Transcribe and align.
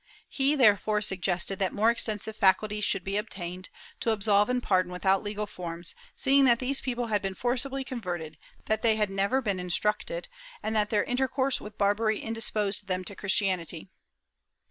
He, 0.29 0.55
therefore, 0.55 1.03
suggested 1.03 1.59
that 1.59 1.73
more 1.75 1.91
extensive 1.91 2.35
faculties 2.35 2.83
should 2.83 3.03
be 3.03 3.17
obtained, 3.17 3.69
to 3.99 4.09
absolve 4.09 4.49
and 4.49 4.63
pardon 4.63 4.91
without 4.91 5.21
legal 5.21 5.45
forms, 5.45 5.93
seeing 6.15 6.43
that 6.45 6.57
these 6.57 6.81
people 6.81 7.05
had 7.13 7.21
been 7.21 7.35
forcibly 7.35 7.83
converted, 7.83 8.39
that 8.65 8.81
they 8.81 8.95
had 8.95 9.11
never 9.11 9.43
been 9.43 9.59
instructed, 9.59 10.27
and 10.63 10.75
that 10.75 10.89
their 10.89 11.03
intercourse 11.03 11.61
with 11.61 11.77
Barbary 11.77 12.17
indisposed 12.17 12.87
them 12.87 13.03
to 13.03 13.15
Christianity. 13.15 13.89